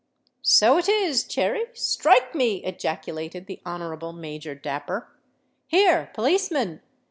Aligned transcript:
"So 0.41 0.79
it 0.79 0.89
is, 0.89 1.23
Cherry—strike 1.25 2.33
me!" 2.33 2.63
ejaculated 2.63 3.45
the 3.45 3.61
Honourable 3.67 4.13
Major 4.13 4.55
Dapper. 4.55 5.09
"Here, 5.67 6.09
policeman! 6.15 6.81